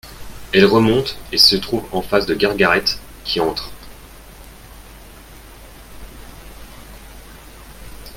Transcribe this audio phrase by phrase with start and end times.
[0.51, 2.83] Elle remonte et se trouve en face de Gargaret
[3.23, 3.69] qui entre.